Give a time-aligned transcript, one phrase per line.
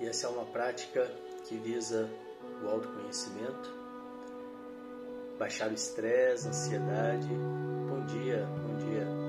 [0.00, 1.10] E essa é uma prática
[1.46, 2.08] que visa
[2.62, 3.72] o autoconhecimento,
[5.38, 7.28] baixar o estresse, ansiedade.
[7.88, 9.28] Bom dia, bom dia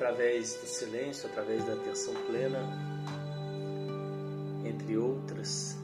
[0.00, 2.58] através do silêncio, através da atenção plena,
[4.64, 5.76] entre outras.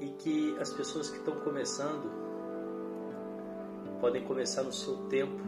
[0.00, 2.31] E que as pessoas que estão começando
[4.02, 5.40] podem começar no seu tempo,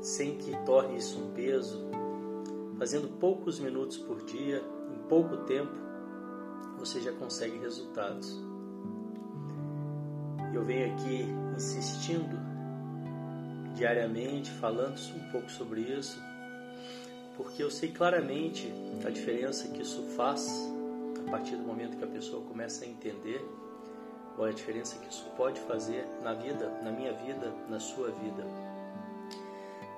[0.00, 1.90] sem que torne isso um peso,
[2.78, 5.74] fazendo poucos minutos por dia, em pouco tempo,
[6.78, 8.42] você já consegue resultados.
[10.54, 12.38] Eu venho aqui insistindo
[13.74, 16.18] diariamente, falando um pouco sobre isso,
[17.36, 18.72] porque eu sei claramente
[19.04, 20.50] a diferença que isso faz
[21.26, 23.46] a partir do momento que a pessoa começa a entender
[24.38, 28.12] qual é a diferença que isso pode fazer na vida, na minha vida, na sua
[28.12, 28.46] vida.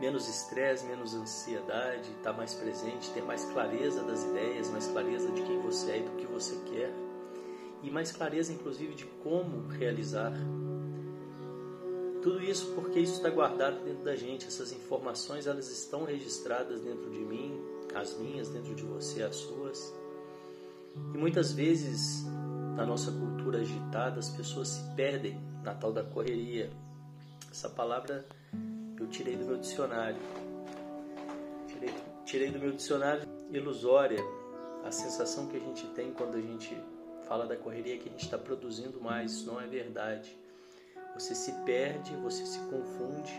[0.00, 5.30] Menos estresse, menos ansiedade, estar tá mais presente, ter mais clareza das ideias, mais clareza
[5.30, 6.90] de quem você é e do que você quer,
[7.82, 10.32] e mais clareza, inclusive, de como realizar
[12.22, 17.10] tudo isso porque isso está guardado dentro da gente, essas informações elas estão registradas dentro
[17.10, 17.60] de mim,
[17.94, 19.94] as minhas, dentro de você, as suas.
[21.14, 22.24] E muitas vezes,
[22.76, 26.70] na nossa cultura agitada, as pessoas se perdem na tal da correria.
[27.50, 28.24] Essa palavra
[28.98, 30.20] eu tirei do meu dicionário.
[31.66, 34.20] Tirei, tirei do meu dicionário ilusória,
[34.84, 36.76] a sensação que a gente tem quando a gente
[37.26, 40.38] fala da correria é que a gente está produzindo mais, isso não é verdade
[41.14, 43.32] você se perde, você se confunde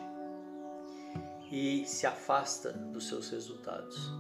[1.52, 4.12] e se afasta dos seus resultados.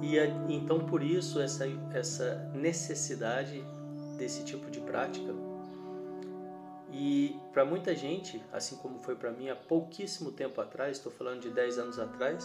[0.00, 0.16] E
[0.52, 3.64] então por isso essa, essa necessidade
[4.18, 5.32] desse tipo de prática.
[6.90, 11.40] E para muita gente, assim como foi para mim há pouquíssimo tempo atrás, estou falando
[11.40, 12.44] de 10 anos atrás,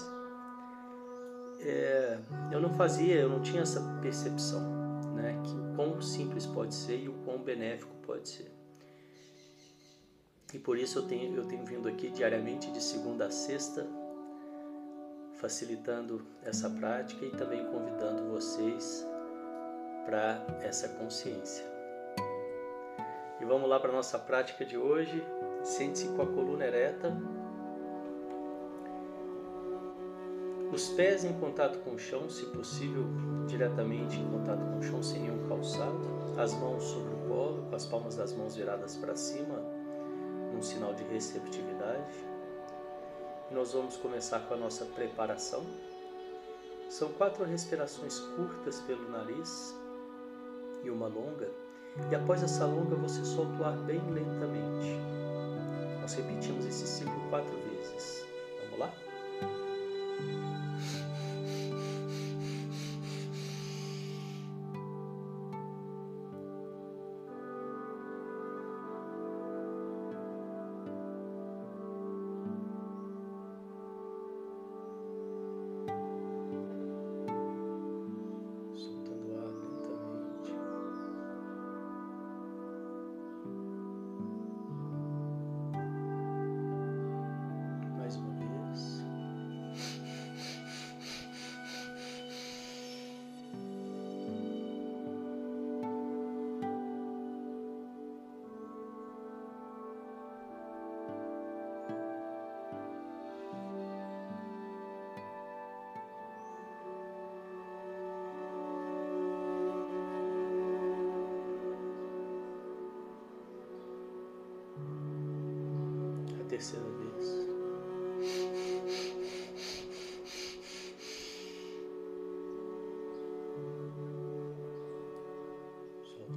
[1.59, 2.19] é,
[2.51, 4.61] eu não fazia, eu não tinha essa percepção,
[5.15, 8.51] né, que o quão simples pode ser e o quão benéfico pode ser.
[10.53, 13.87] E por isso eu tenho, eu tenho vindo aqui diariamente de segunda a sexta,
[15.35, 19.07] facilitando essa prática e também convidando vocês
[20.05, 21.65] para essa consciência.
[23.39, 25.23] E vamos lá para a nossa prática de hoje.
[25.63, 27.15] Sente-se com a coluna ereta,
[30.73, 33.05] os pés em contato com o chão, se possível,
[33.45, 36.01] diretamente em contato com o chão, sem nenhum calçado,
[36.35, 39.59] as mãos sobre o colo, com as palmas das mãos viradas para cima,
[40.51, 42.15] um sinal de receptividade.
[43.51, 45.63] Nós vamos começar com a nossa preparação.
[46.89, 49.75] São quatro respirações curtas pelo nariz
[50.83, 51.49] e uma longa.
[52.11, 54.99] E após essa longa, você solta o ar bem lentamente.
[56.01, 58.12] Nós repetimos esse ciclo quatro vezes.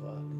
[0.01, 0.36] Solta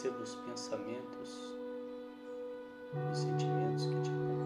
[0.00, 1.58] perceba os pensamentos,
[3.12, 4.39] os sentimentos que te acompanham.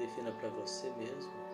[0.00, 1.49] defina para você mesmo.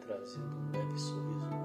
[0.00, 1.59] trazendo um né, leve sorriso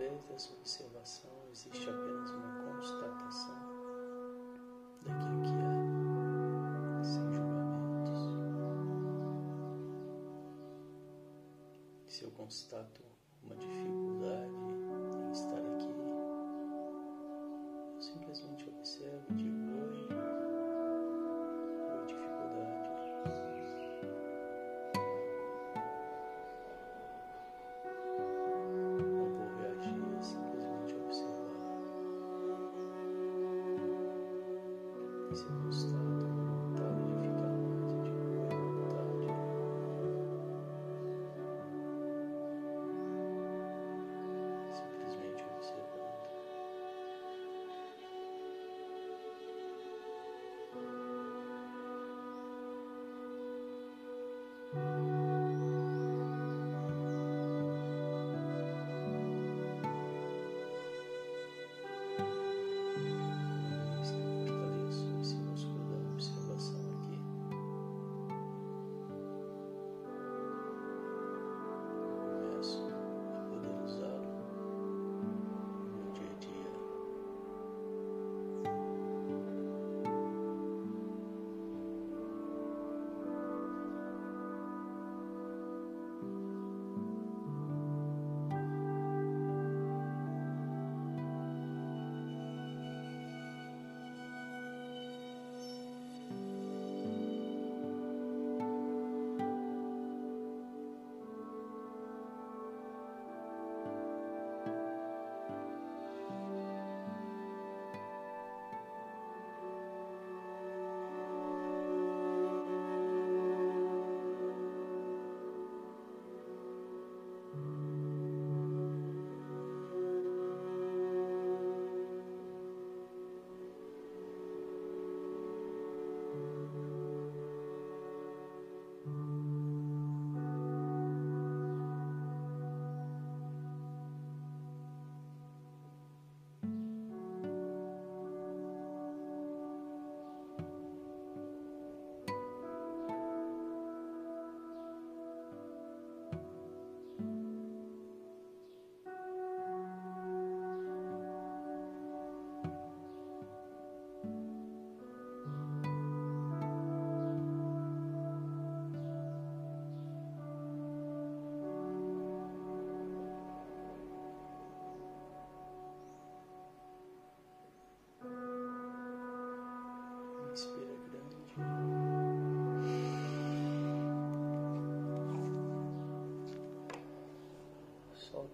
[0.00, 3.60] através dessa observação existe apenas uma constatação
[5.02, 8.20] daquilo que é sem julgamentos.
[12.06, 13.09] Se eu constato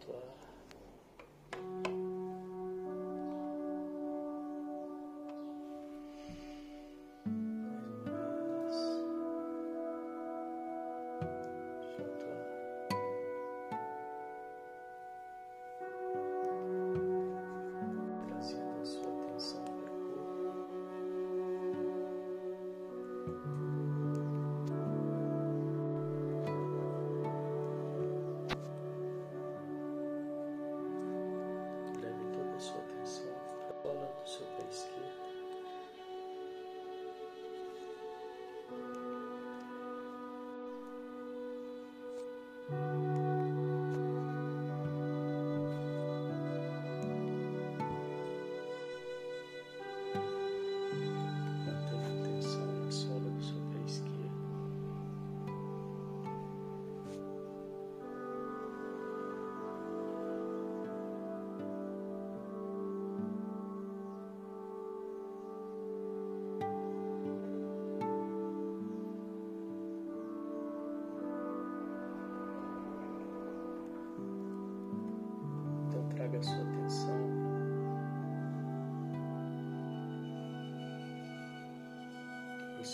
[0.09, 0.45] uh,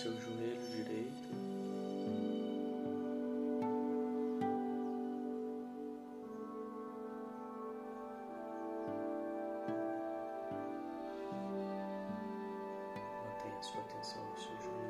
[0.03, 1.29] seu joelho direito.
[13.23, 14.82] Mantenha sua atenção no seu joelho.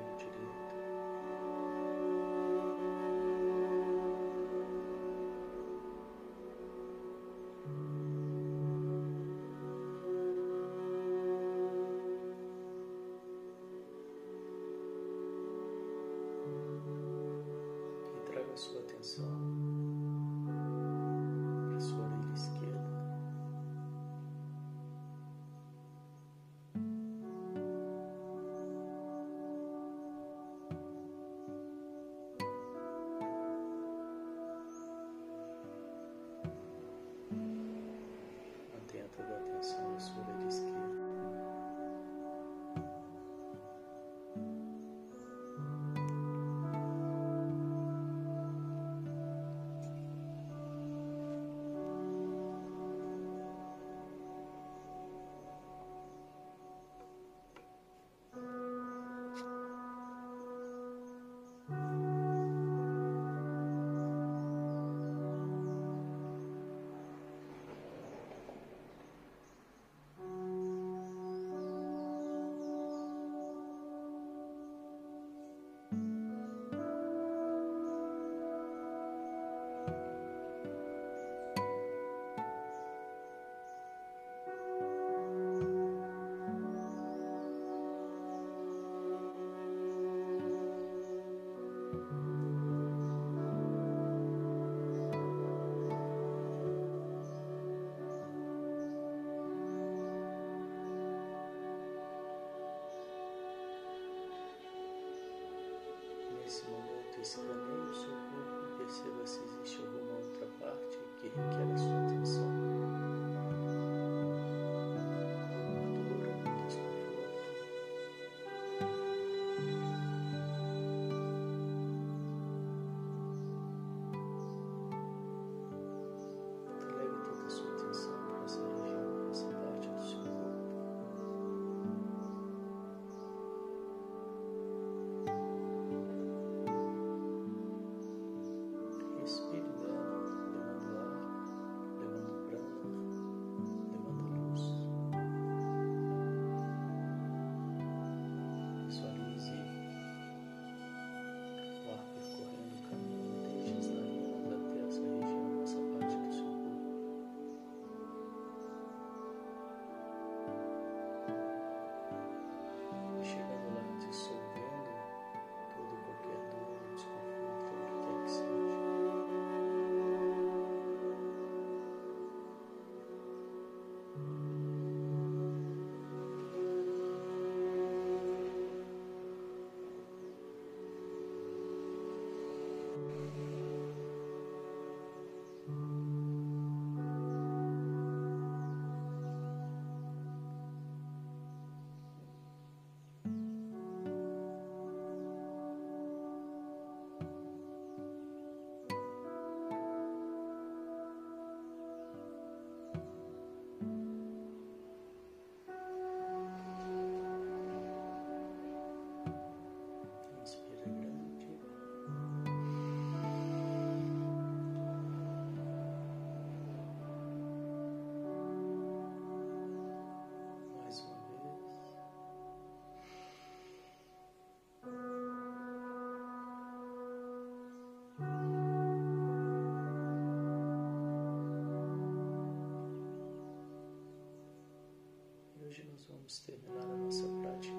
[236.23, 237.75] Vamos terminar a nossa prática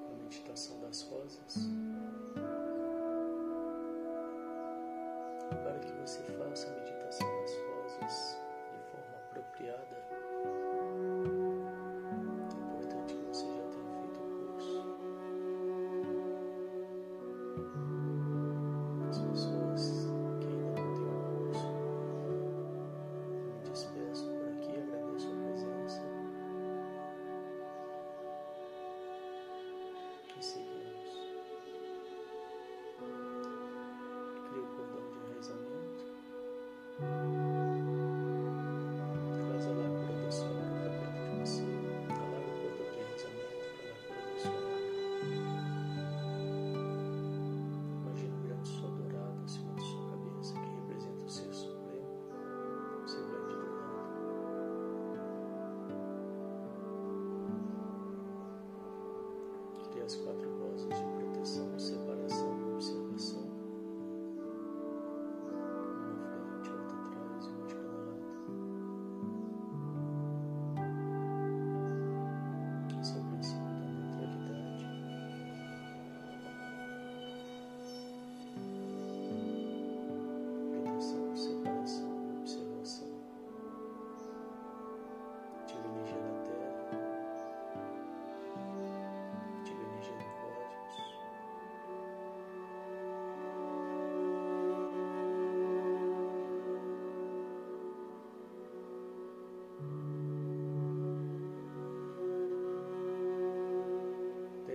[0.00, 1.68] com a meditação das rosas.
[5.62, 8.40] Para que você faça a meditação das rosas
[8.72, 10.05] de forma apropriada,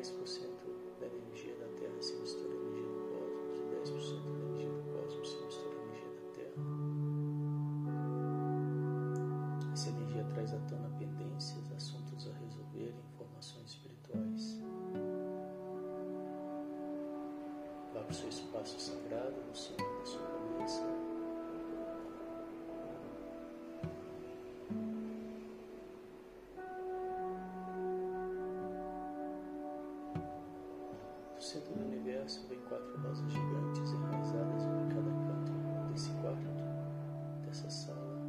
[0.01, 0.49] 10%
[0.99, 4.81] da energia da Terra se mistura à energia do cosmos e 10% da energia do
[4.93, 6.57] cosmos se mistura à energia da Terra.
[9.73, 14.59] Essa energia traz à tona pendências, assuntos a resolver informações espirituais.
[17.93, 21.00] Vá para o seu espaço sagrado, no centro da sua cabeça.
[31.51, 35.51] Centro do universo vem quatro rosas gigantes enraizadas uma em cada canto
[35.91, 36.47] desse quarto,
[37.45, 38.21] dessa sala.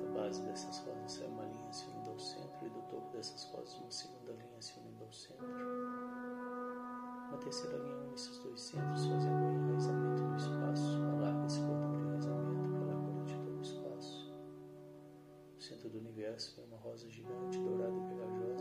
[0.00, 3.42] Da base dessas rosas sai uma linha se unindo ao centro e do topo dessas
[3.46, 5.46] rosas uma segunda linha se unindo ao centro.
[7.28, 11.02] Uma terceira linha une esses dois centros, fazendo um enraizamento no espaço.
[11.02, 14.32] Alarga esse cordão de enraizamento para a cura de todo o espaço.
[15.56, 18.57] No centro do universo vem uma rosa gigante, dourada e pegajosa,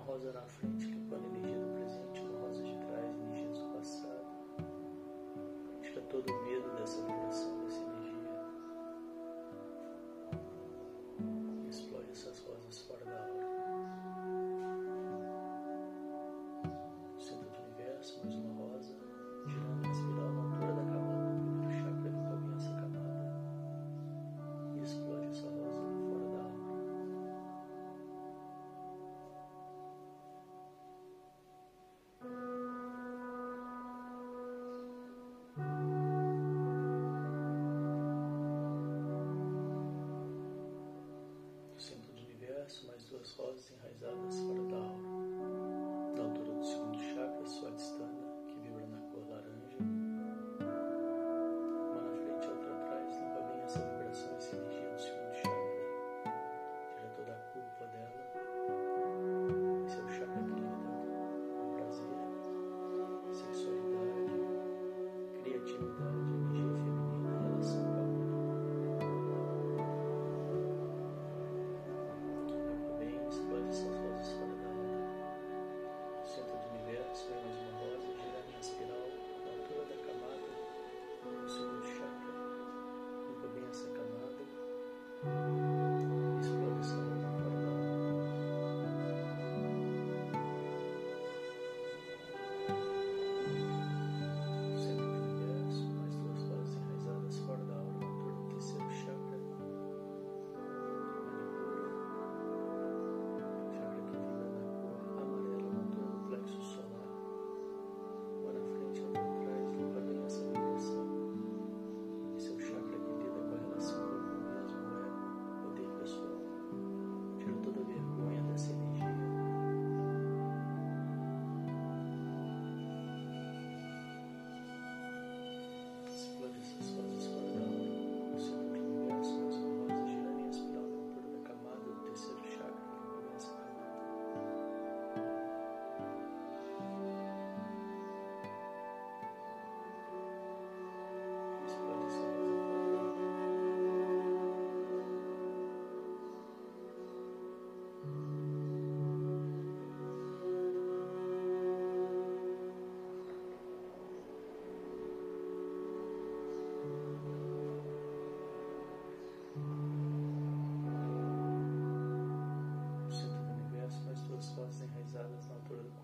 [0.00, 3.68] Uma rosa na frente, limpando a energia do presente, uma rosa de trás, energias do
[3.74, 4.24] passado.
[5.82, 7.68] Tira todo o medo dessa vibração,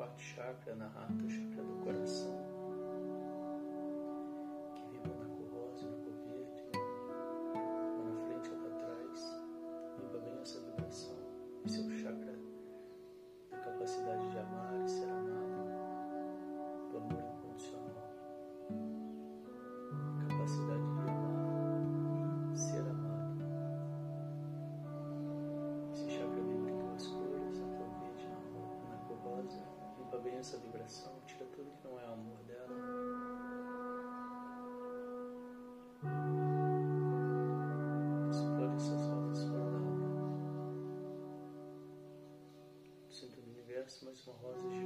[0.07, 1.46] Swat Chakra Nahantashakra.
[44.29, 44.86] It's my.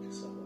[0.00, 0.41] 的时候，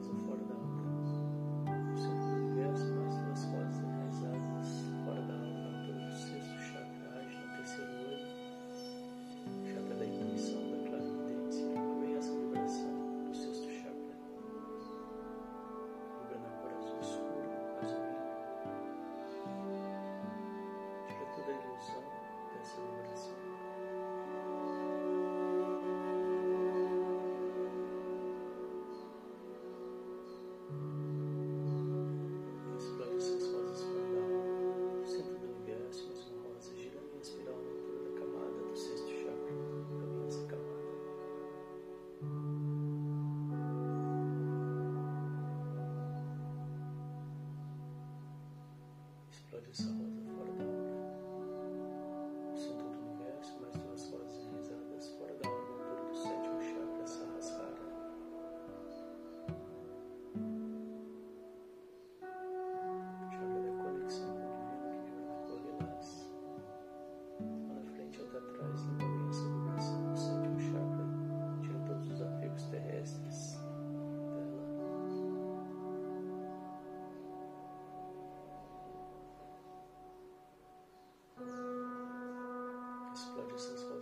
[83.56, 83.95] righteousness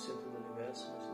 [0.00, 1.09] centro do universo, mas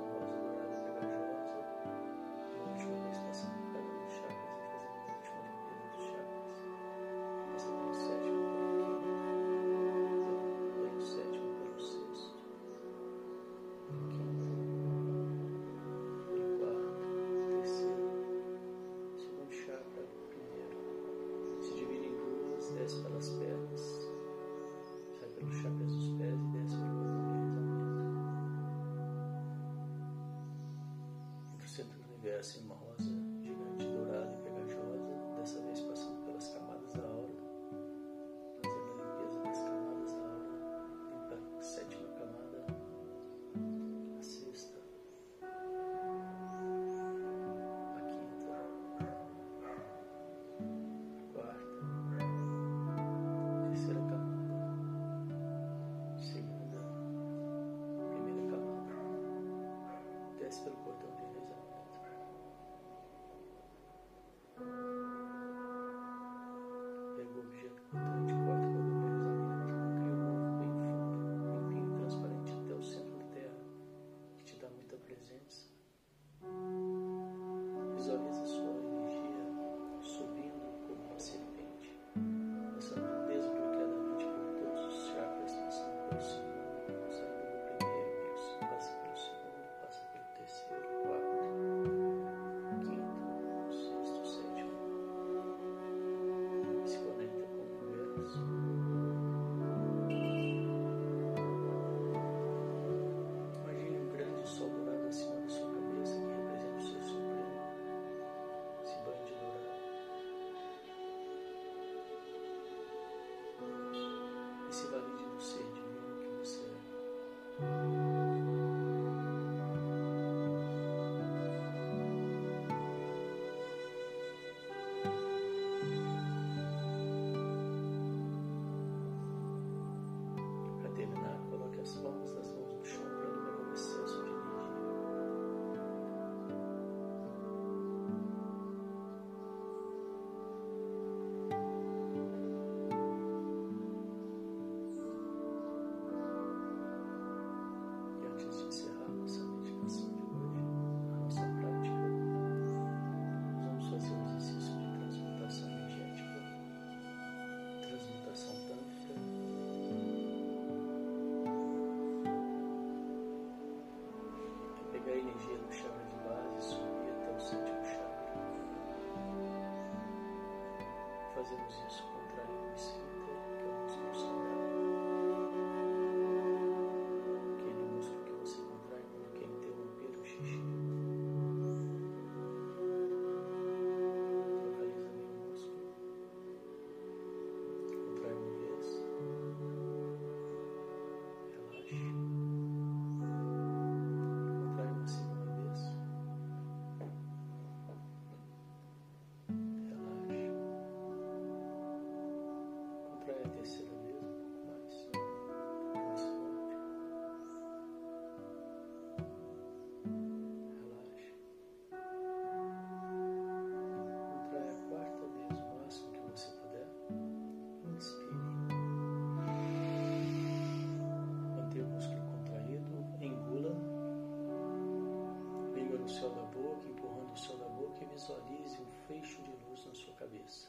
[228.26, 230.68] visualize um fecho de luz na sua cabeça.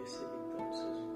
[0.00, 1.09] recebem então os seus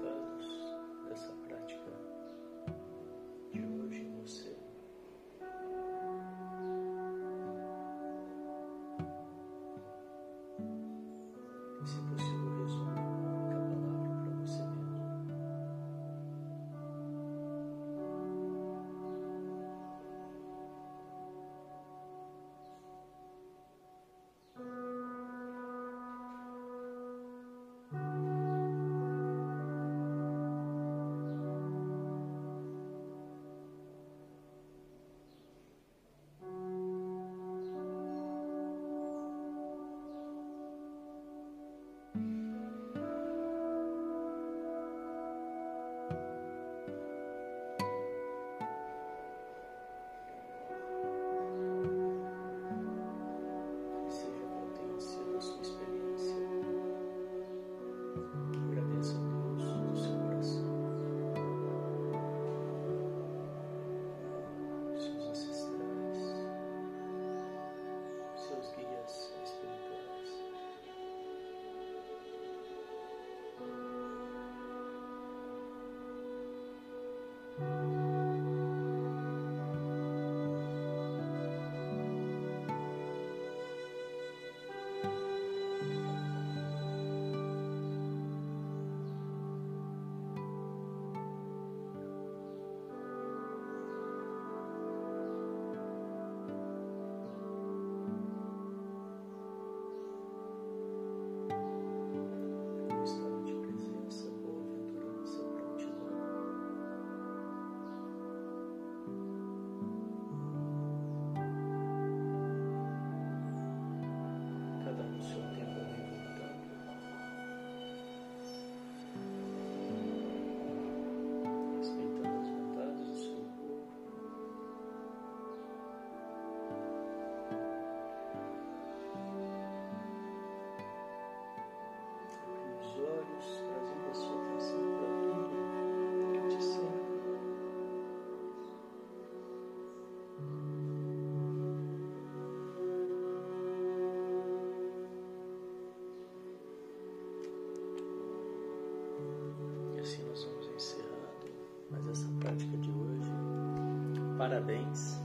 [154.47, 155.19] Parabéns.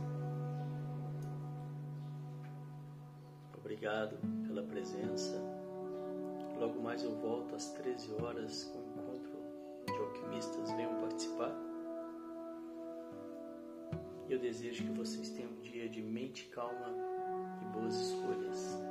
[3.55, 4.17] Obrigado
[4.47, 5.39] pela presença.
[6.59, 9.39] Logo mais eu volto às 13 horas com o encontro
[9.85, 10.73] de alquimistas.
[10.73, 11.55] Venham participar.
[14.27, 16.89] Eu desejo que vocês tenham um dia de mente calma
[17.61, 18.83] e boas escolhas.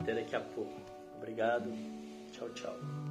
[0.00, 0.80] Até daqui a pouco.
[1.18, 1.70] Obrigado.
[2.32, 3.05] Tchau, tchau.